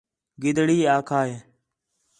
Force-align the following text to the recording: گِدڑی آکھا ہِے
گِدڑی 0.41 0.79
آکھا 0.95 1.19
ہِے 1.27 1.35